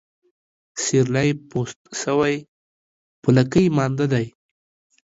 [0.83, 2.35] سيرلى پوست سوى،
[3.21, 4.25] په لکۍ مانده دى.